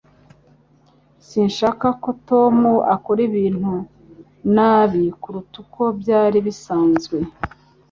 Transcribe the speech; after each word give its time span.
Sinshaka 1.27 1.87
ko 2.01 2.09
Tom 2.29 2.57
akora 2.95 3.19
ibintu 3.29 3.73
nabi 4.55 5.03
kuruta 5.21 5.55
uko 5.63 5.81
byari 5.99 6.37
bisanzwe 6.45 7.17